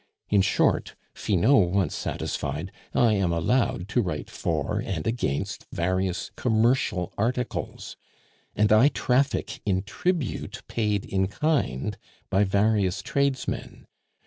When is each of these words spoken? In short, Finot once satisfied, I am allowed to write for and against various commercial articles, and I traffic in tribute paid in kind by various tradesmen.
In 0.29 0.41
short, 0.41 0.95
Finot 1.13 1.69
once 1.69 1.95
satisfied, 1.95 2.71
I 2.91 3.13
am 3.13 3.31
allowed 3.31 3.87
to 3.89 4.01
write 4.01 4.31
for 4.31 4.79
and 4.83 5.05
against 5.05 5.67
various 5.71 6.31
commercial 6.35 7.13
articles, 7.19 7.97
and 8.55 8.71
I 8.71 8.87
traffic 8.87 9.61
in 9.63 9.83
tribute 9.83 10.63
paid 10.67 11.05
in 11.05 11.27
kind 11.27 11.99
by 12.31 12.45
various 12.45 13.03
tradesmen. 13.03 13.85